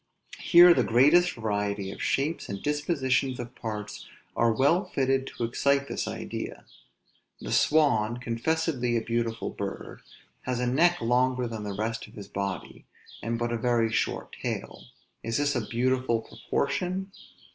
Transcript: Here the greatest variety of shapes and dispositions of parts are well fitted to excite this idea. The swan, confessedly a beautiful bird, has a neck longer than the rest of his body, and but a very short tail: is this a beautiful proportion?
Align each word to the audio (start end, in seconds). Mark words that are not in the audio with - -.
Here 0.39 0.73
the 0.73 0.83
greatest 0.83 1.33
variety 1.33 1.91
of 1.91 2.01
shapes 2.01 2.49
and 2.49 2.59
dispositions 2.63 3.39
of 3.39 3.53
parts 3.53 4.07
are 4.35 4.51
well 4.51 4.83
fitted 4.83 5.27
to 5.27 5.43
excite 5.43 5.87
this 5.87 6.07
idea. 6.07 6.65
The 7.39 7.51
swan, 7.51 8.17
confessedly 8.17 8.97
a 8.97 9.03
beautiful 9.03 9.51
bird, 9.51 10.01
has 10.41 10.59
a 10.59 10.65
neck 10.65 11.01
longer 11.01 11.45
than 11.47 11.61
the 11.65 11.75
rest 11.75 12.07
of 12.07 12.15
his 12.15 12.27
body, 12.27 12.87
and 13.21 13.37
but 13.37 13.51
a 13.51 13.57
very 13.59 13.91
short 13.93 14.35
tail: 14.41 14.85
is 15.21 15.37
this 15.37 15.55
a 15.55 15.61
beautiful 15.67 16.21
proportion? 16.21 17.11